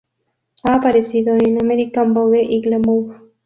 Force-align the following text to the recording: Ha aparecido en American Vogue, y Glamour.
Ha 0.63 0.73
aparecido 0.73 1.35
en 1.35 1.61
American 1.63 2.15
Vogue, 2.15 2.41
y 2.43 2.59
Glamour. 2.61 3.29